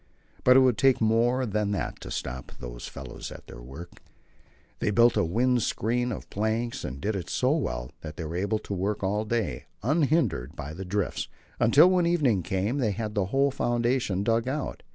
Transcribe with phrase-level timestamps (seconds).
[0.43, 4.01] But it would take more than that to stop those fellows in their work.
[4.79, 8.35] They built a wind screen of planks, and did it so well that they were
[8.35, 11.27] able to work all day, unhindered by drifts,
[11.59, 14.81] until, when evening came, they had the whole foundation dug out.